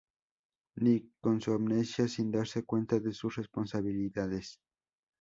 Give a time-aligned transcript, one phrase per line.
[0.77, 4.59] Nick, con la amnesia, sin darse cuenta de sus responsabilidades.